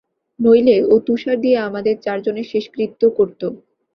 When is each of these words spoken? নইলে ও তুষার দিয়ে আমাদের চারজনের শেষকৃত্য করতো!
নইলে 0.39 0.77
ও 0.85 1.05
তুষার 1.07 1.37
দিয়ে 1.43 1.57
আমাদের 1.67 1.95
চারজনের 2.05 2.47
শেষকৃত্য 2.51 3.01
করতো! 3.17 3.47